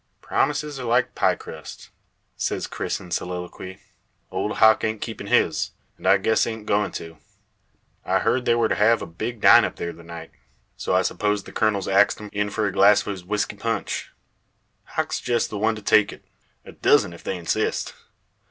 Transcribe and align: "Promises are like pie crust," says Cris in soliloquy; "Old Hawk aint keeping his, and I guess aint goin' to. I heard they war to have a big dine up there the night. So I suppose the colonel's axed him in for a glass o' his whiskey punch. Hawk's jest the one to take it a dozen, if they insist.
"Promises 0.23 0.79
are 0.79 0.83
like 0.83 1.13
pie 1.13 1.35
crust," 1.35 1.91
says 2.35 2.65
Cris 2.65 2.99
in 2.99 3.11
soliloquy; 3.11 3.77
"Old 4.31 4.53
Hawk 4.57 4.83
aint 4.83 4.99
keeping 4.99 5.27
his, 5.27 5.73
and 5.95 6.07
I 6.07 6.17
guess 6.17 6.47
aint 6.47 6.65
goin' 6.65 6.89
to. 6.93 7.19
I 8.03 8.17
heard 8.17 8.45
they 8.45 8.55
war 8.55 8.67
to 8.67 8.73
have 8.73 9.03
a 9.03 9.05
big 9.05 9.41
dine 9.41 9.63
up 9.63 9.75
there 9.75 9.93
the 9.93 10.01
night. 10.01 10.31
So 10.75 10.95
I 10.95 11.03
suppose 11.03 11.43
the 11.43 11.51
colonel's 11.51 11.87
axed 11.87 12.17
him 12.17 12.31
in 12.33 12.49
for 12.49 12.65
a 12.65 12.71
glass 12.71 13.05
o' 13.07 13.11
his 13.11 13.23
whiskey 13.23 13.57
punch. 13.57 14.11
Hawk's 14.85 15.19
jest 15.21 15.51
the 15.51 15.59
one 15.59 15.75
to 15.75 15.83
take 15.83 16.11
it 16.11 16.25
a 16.65 16.71
dozen, 16.71 17.13
if 17.13 17.23
they 17.23 17.37
insist. 17.37 17.93